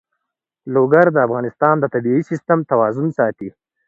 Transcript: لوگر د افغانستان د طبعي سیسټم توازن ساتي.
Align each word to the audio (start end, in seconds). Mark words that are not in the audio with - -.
لوگر 0.73 1.05
د 1.11 1.17
افغانستان 1.27 1.75
د 1.79 1.85
طبعي 1.93 2.21
سیسټم 2.29 2.59
توازن 2.71 3.07
ساتي. 3.17 3.49